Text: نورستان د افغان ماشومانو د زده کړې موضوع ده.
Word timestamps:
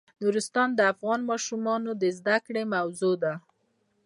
نورستان 0.21 0.69
د 0.75 0.79
افغان 0.93 1.19
ماشومانو 1.31 1.91
د 2.01 2.03
زده 2.17 2.37
کړې 2.45 2.63
موضوع 2.73 3.15
ده. 3.23 3.33